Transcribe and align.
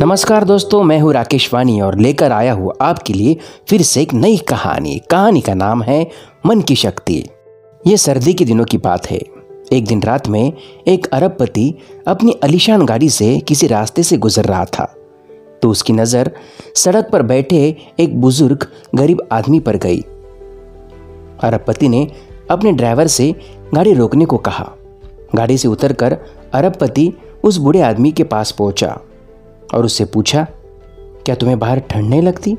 नमस्कार 0.00 0.44
दोस्तों, 0.44 0.82
मैं 0.82 0.98
हूँ 1.00 1.12
राकेश 1.12 1.52
वानी 1.54 1.80
और 1.80 1.98
लेकर 1.98 2.32
आया 2.32 2.52
हूँ 2.52 2.72
आपके 2.80 3.12
लिए 3.12 3.36
फिर 3.68 3.82
से 3.82 4.02
एक 4.02 4.12
नई 4.14 4.36
कहानी। 4.36 4.98
कहानी 5.10 5.40
का 5.40 5.54
नाम 5.54 5.82
है 5.82 6.06
मन 6.46 6.60
की 6.60 6.74
शक्ति। 6.74 7.16
ये 7.86 7.96
सर्दी 7.96 8.34
के 8.34 8.44
दिनों 8.44 8.64
की 8.64 8.78
बात 8.78 9.06
है। 9.06 9.18
एक 9.72 9.86
दिन 9.86 10.02
रात 10.02 10.28
में 10.28 10.52
एक 10.88 11.06
अरबपति 11.06 11.74
अपनी 12.08 12.32
अलीशान 12.42 12.84
गाड़ी 12.86 13.08
से 13.08 13.38
किसी 13.38 13.66
रास्ते 13.66 14.02
से 14.02 14.16
गुजर 14.16 14.44
रहा 14.44 14.64
था। 14.64 14.84
तो 15.62 15.70
उसकी 15.70 15.92
नज़र 15.92 16.30
सड़क 16.76 17.08
पर 17.12 17.22
बैठे 17.22 17.76
एक 18.00 18.20
बुज़ुर्ग 18.20 18.66
गरीब 18.94 19.26
आदमी 19.32 19.60
पर 19.60 19.76
गई। 19.76 20.00
अरबपति 21.42 21.88
ने 21.88 22.06
अपने 22.50 22.72
ड्राइवर 22.72 23.06
से 23.06 23.34
गाड़ी 23.74 23.94
रोकने 23.94 24.24
को 24.24 24.36
कहा। 24.36 24.70
गाड़ी 25.34 25.58
से 25.58 25.68
उतरकर 25.68 26.18
अरबपति 26.54 27.12
उस 27.44 27.56
बूढ़े 27.56 27.80
आदमी 27.80 28.12
के 28.12 28.24
पास 28.24 28.50
पहुँचा। 28.50 28.98
और 29.74 29.84
उससे 29.84 30.04
पूछा, 30.04 30.46
क्या 31.26 31.34
तुम्हें 31.34 31.58
बाहर 31.58 31.80
ठंड 31.80 32.08
नहीं 32.10 32.22
लगती? 32.22 32.56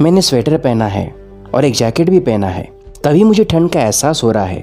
मैंने 0.00 0.22
स्वेटर 0.22 0.56
पहना 0.58 0.86
है 0.86 1.06
और 1.54 1.64
एक 1.64 1.74
जैकेट 1.74 2.10
भी 2.10 2.20
पहना 2.20 2.48
है। 2.48 2.68
तभी 3.04 3.24
मुझे 3.24 3.44
ठंड 3.44 3.70
का 3.70 3.80
एहसास 3.80 4.22
हो 4.22 4.30
रहा 4.30 4.44
है। 4.44 4.60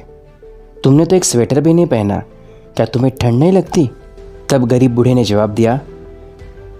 तुमने 0.83 1.05
तो 1.05 1.15
एक 1.15 1.25
स्वेटर 1.25 1.61
भी 1.61 1.73
नहीं 1.73 1.85
पहना। 1.85 2.19
क्या 2.75 2.85
तुम्हें 2.85 3.11
ठंड 3.21 3.39
नहीं 3.39 3.51
लगती? 3.51 3.89
तब 4.49 4.65
गरीब 4.65 4.95
बूढ़े 4.95 5.13
ने 5.13 5.23
जवाब 5.23 5.49
दिया, 5.49 5.79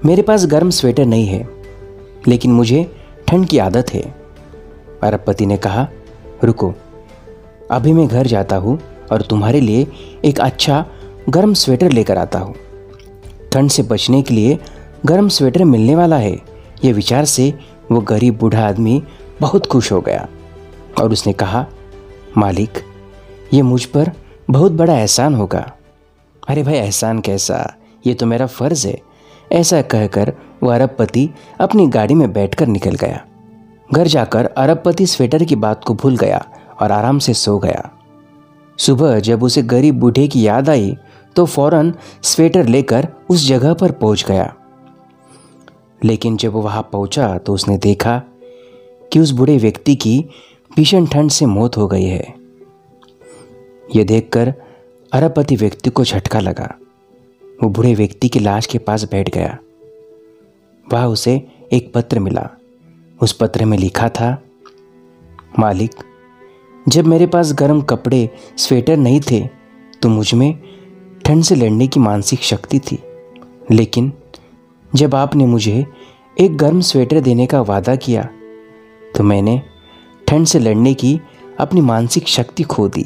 मेरे 0.06 0.22
पास 0.22 0.46
गर्म 0.46 0.70
स्वेटर 0.70 1.06
नहीं 1.06 1.26
है, 1.26 1.48
लेकिन 2.28 2.52
मुझे 2.52 2.86
ठंड 3.28 3.46
की 3.46 3.58
आदत 3.58 3.94
है। 3.94 4.02
अरबपति 5.04 5.46
ने 5.46 5.58
कहा, 5.58 5.88
रुको, 6.44 6.74
अभी 7.72 7.94
मैं 7.94 8.08
घर 8.08 8.28
जाता 8.28 8.56
हूँ 8.56 8.80
और 9.12 9.22
तुम्हारे 9.22 9.60
लिए 9.62 9.88
एक 10.26 10.40
अच्छा 10.40 10.86
गर्म 11.30 11.54
स्वेटर 11.54 11.92
लेकर 11.92 12.18
आता 12.18 12.40
हूँ। 12.40 12.56
ठंड 13.52 13.70
से 13.70 13.84
बचने 13.84 14.22
के 14.22 14.34
लिए 14.34 14.58
गर्म 15.08 15.28
स्वेटर 15.28 15.64
मिलने 15.64 15.96
वाला 15.96 16.18
है। 16.18 16.34
ये 16.86 16.92
विचार 16.94 17.26
से 17.26 17.54
वो 17.92 18.00
गरीब 18.02 18.38
बूढ़ा 18.38 18.68
आदमी 18.68 19.04
बहुत 19.42 19.66
खुश 19.66 19.92
हो 19.92 20.02
गया 20.02 20.28
और 21.02 21.12
उसने 21.12 21.34
कहा, 21.34 21.66
मालिक, 22.38 22.80
ये 23.54 23.62
मुझ 23.62 23.86
पर 23.86 24.12
बहुत 24.50 24.72
बड़ा 24.72 24.94
एहसान 24.94 25.36
होगा। 25.36 25.72
अरे 26.50 26.64
भाई, 26.64 26.74
एहसान 26.74 27.20
कैसा? 27.20 27.76
ये 28.08 28.14
तो 28.14 28.26
मेरा 28.26 28.46
फ़र्ज़ 28.46 28.88
है। 28.88 29.00
ऐसा 29.52 29.82
कहकर 29.82 30.34
वह 30.64 30.76
अरबपति 30.76 31.30
अपनी 31.60 31.88
गाड़ी 31.88 32.14
में 32.14 32.34
बैठकर 32.34 32.68
निकल 32.68 32.96
गया। 32.96 33.26
घर 33.94 34.08
जाकर 34.08 34.46
अरबपति 34.46 35.06
स्वेटर 35.06 35.44
की 35.44 35.56
बात 35.56 35.84
को 35.84 35.94
भूल 35.94 36.18
गया 36.18 36.46
और 36.82 36.92
आराम 36.92 37.20
से 37.20 37.34
सो 37.34 37.58
गया। 37.58 37.90
सुबह 38.78 39.20
जब 39.20 39.44
उसे 39.44 39.62
गरीब 39.62 40.00
बूढ़े 40.00 40.28
की 40.28 40.48
याद 40.48 40.70
आई 40.70 40.96
तो 41.36 41.46
फ़ौरन 41.46 41.94
स्वेटर 42.24 42.66
लेकर 42.66 43.08
उस 43.30 43.48
जगह 43.48 43.74
पर 43.74 43.92
पहुँच 43.92 44.26
गया। 44.28 44.54
लेकिन 46.06 46.38
जब 46.38 46.54
वहाँ 46.54 46.90
पहुँचा 46.92 47.38
तो 47.38 47.54
उसने 47.54 47.78
देखा 47.78 48.22
कि 49.14 49.20
उस 49.20 49.32
बूढ़े 49.32 49.58
व्यक्ति 49.58 49.96
की 49.96 50.26
भीषण 50.76 51.06
ठंड 51.06 51.32
से 51.32 51.46
मौत 51.46 51.78
हो 51.78 51.88
गई 51.88 52.06
है। 52.06 52.34
यह 53.96 54.04
देखकर 54.04 54.54
अरबपति 55.14 55.56
व्यक्ति 55.56 55.90
को 55.90 56.04
झटका 56.04 56.40
लगा। 56.40 56.76
वो 57.64 57.70
बूढ़े 57.70 57.96
व्यक्ति 57.96 58.30
की 58.30 58.40
लाश 58.40 58.66
के 58.66 58.78
पास 58.78 59.04
बैठ 59.04 59.30
गया। 59.30 59.58
वह 60.94 61.06
उसे 61.06 61.48
एक 61.72 61.94
पत्र 61.94 62.20
मिला। 62.20 62.50
उस 63.22 63.34
पत्र 63.34 63.66
में 63.66 63.78
लिखा 63.78 64.10
था, 64.10 64.44
मालिक, 65.60 65.92
जब 66.88 67.06
मेरे 67.06 67.28
पास 67.28 67.54
गर्म 67.54 67.82
कपड़े, 67.82 68.30
स्वेटर 68.58 68.98
नहीं 68.98 69.22
थे 69.22 69.48
तो 70.02 70.10
मुझमें 70.10 70.60
ठंड 71.26 71.44
से 71.44 71.56
लड़ने 71.56 71.88
की 71.88 72.00
मानसिक 72.00 72.40
शक्ति 72.40 72.80
थी। 72.80 73.00
लेकिन 73.72 74.14
जब 74.96 75.16
आपने 75.16 75.46
मुझे 75.46 75.86
एक 76.42 76.58
गर्म 76.58 76.82
स्वेटर 76.82 77.20
देने 77.20 77.46
का 77.46 77.62
वादा 77.62 77.96
किया 77.96 78.24
तो 79.16 79.24
मैंने 79.24 79.62
ठंड 80.28 80.46
से 80.46 80.60
लड़ने 80.60 80.94
की 80.94 81.20
अपनी 81.60 81.82
मानसिक 81.82 82.28
शक्ति 82.28 82.64
खो 82.64 82.88
दी। 82.88 83.04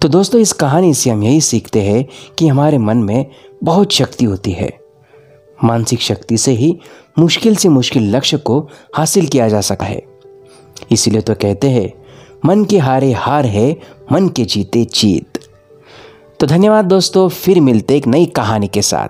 तो 0.00 0.08
दोस्तों, 0.08 0.40
इस 0.40 0.52
कहानी 0.52 0.94
से 0.94 1.10
हम 1.10 1.22
यही 1.22 1.40
सीखते 1.40 1.82
हैं 1.82 2.06
कि 2.38 2.48
हमारे 2.48 2.78
मन 2.78 2.96
में 2.96 3.26
बहुत 3.64 3.92
शक्ति 3.92 4.24
होती 4.24 4.52
है। 4.52 4.72
मानसिक 5.64 6.00
शक्ति 6.00 6.36
से 6.36 6.52
ही 6.52 6.78
मुश्किल 7.18 7.56
से 7.56 7.68
मुश्किल 7.68 8.16
लक्ष्य 8.16 8.36
को 8.36 8.68
हासिल 8.96 9.26
किया 9.26 9.48
जा 9.48 9.60
सका 9.60 9.86
है। 9.86 10.02
इसीलिए 10.90 11.20
तो 11.20 11.34
कहते 11.34 11.70
हैं, 11.70 11.92
मन 12.44 12.64
के 12.64 12.78
हारे 12.78 13.12
हार 13.12 13.46
है, 13.46 13.70
मन 14.12 14.28
के 14.28 14.44
जीते 14.44 14.84
जीत। 14.84 15.33
तो 16.40 16.46
धन्यवाद 16.46 16.84
दोस्तों 16.84 17.28
फिर 17.28 17.60
मिलते 17.60 17.96
एक 17.96 18.06
नई 18.06 18.26
कहानी 18.26 18.68
के 18.68 18.82
साथ। 18.82 19.08